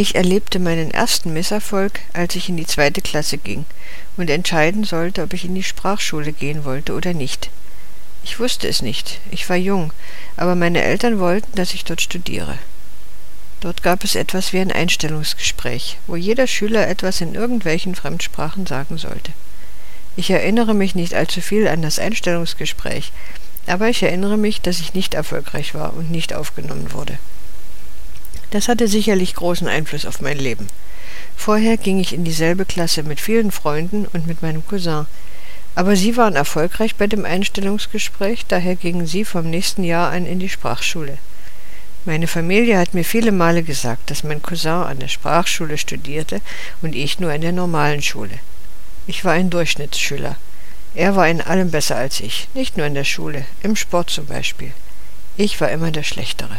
Ich 0.00 0.14
erlebte 0.14 0.58
meinen 0.60 0.90
ersten 0.90 1.34
Misserfolg, 1.34 2.00
als 2.14 2.34
ich 2.34 2.48
in 2.48 2.56
die 2.56 2.66
zweite 2.66 3.02
Klasse 3.02 3.36
ging 3.36 3.66
und 4.16 4.30
entscheiden 4.30 4.84
sollte, 4.84 5.22
ob 5.22 5.34
ich 5.34 5.44
in 5.44 5.54
die 5.54 5.62
Sprachschule 5.62 6.32
gehen 6.32 6.64
wollte 6.64 6.94
oder 6.94 7.12
nicht. 7.12 7.50
Ich 8.24 8.40
wusste 8.40 8.66
es 8.66 8.80
nicht, 8.80 9.20
ich 9.30 9.46
war 9.50 9.58
jung, 9.58 9.92
aber 10.38 10.54
meine 10.54 10.80
Eltern 10.80 11.18
wollten, 11.18 11.54
dass 11.54 11.74
ich 11.74 11.84
dort 11.84 12.00
studiere. 12.00 12.56
Dort 13.60 13.82
gab 13.82 14.02
es 14.02 14.14
etwas 14.14 14.54
wie 14.54 14.60
ein 14.60 14.72
Einstellungsgespräch, 14.72 15.98
wo 16.06 16.16
jeder 16.16 16.46
Schüler 16.46 16.88
etwas 16.88 17.20
in 17.20 17.34
irgendwelchen 17.34 17.94
Fremdsprachen 17.94 18.64
sagen 18.64 18.96
sollte. 18.96 19.32
Ich 20.16 20.30
erinnere 20.30 20.72
mich 20.72 20.94
nicht 20.94 21.12
allzu 21.12 21.42
viel 21.42 21.68
an 21.68 21.82
das 21.82 21.98
Einstellungsgespräch, 21.98 23.12
aber 23.66 23.90
ich 23.90 24.02
erinnere 24.02 24.38
mich, 24.38 24.62
dass 24.62 24.80
ich 24.80 24.94
nicht 24.94 25.12
erfolgreich 25.12 25.74
war 25.74 25.92
und 25.92 26.10
nicht 26.10 26.32
aufgenommen 26.32 26.90
wurde. 26.94 27.18
Das 28.50 28.68
hatte 28.68 28.88
sicherlich 28.88 29.34
großen 29.34 29.68
Einfluss 29.68 30.06
auf 30.06 30.20
mein 30.20 30.38
Leben. 30.38 30.66
Vorher 31.36 31.76
ging 31.76 32.00
ich 32.00 32.12
in 32.12 32.24
dieselbe 32.24 32.64
Klasse 32.64 33.02
mit 33.02 33.20
vielen 33.20 33.50
Freunden 33.50 34.06
und 34.06 34.26
mit 34.26 34.42
meinem 34.42 34.66
Cousin. 34.66 35.06
Aber 35.74 35.96
sie 35.96 36.16
waren 36.16 36.34
erfolgreich 36.34 36.96
bei 36.96 37.06
dem 37.06 37.24
Einstellungsgespräch, 37.24 38.44
daher 38.46 38.74
gingen 38.74 39.06
sie 39.06 39.24
vom 39.24 39.48
nächsten 39.48 39.84
Jahr 39.84 40.10
an 40.10 40.26
in 40.26 40.40
die 40.40 40.48
Sprachschule. 40.48 41.18
Meine 42.04 42.26
Familie 42.26 42.78
hat 42.78 42.94
mir 42.94 43.04
viele 43.04 43.30
Male 43.30 43.62
gesagt, 43.62 44.10
dass 44.10 44.24
mein 44.24 44.42
Cousin 44.42 44.82
an 44.82 44.98
der 44.98 45.08
Sprachschule 45.08 45.78
studierte 45.78 46.40
und 46.82 46.94
ich 46.94 47.20
nur 47.20 47.32
in 47.32 47.42
der 47.42 47.52
normalen 47.52 48.02
Schule. 48.02 48.40
Ich 49.06 49.24
war 49.24 49.32
ein 49.32 49.50
Durchschnittsschüler. 49.50 50.36
Er 50.94 51.14
war 51.14 51.28
in 51.28 51.40
allem 51.40 51.70
besser 51.70 51.96
als 51.96 52.20
ich, 52.20 52.48
nicht 52.54 52.76
nur 52.76 52.86
in 52.86 52.94
der 52.94 53.04
Schule, 53.04 53.44
im 53.62 53.76
Sport 53.76 54.10
zum 54.10 54.26
Beispiel. 54.26 54.72
Ich 55.36 55.60
war 55.60 55.70
immer 55.70 55.90
der 55.90 56.02
Schlechtere. 56.02 56.56